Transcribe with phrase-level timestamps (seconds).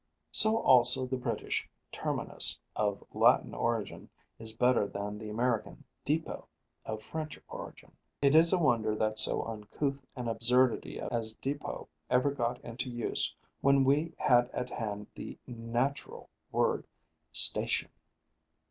[0.31, 6.47] So also the British terminus of Latin origin is better than the American depot
[6.85, 12.31] of French origin; it is a wonder that so uncouth an absurdity as depot ever
[12.31, 16.87] got into use when we had at hand the natural word
[17.31, 17.91] station.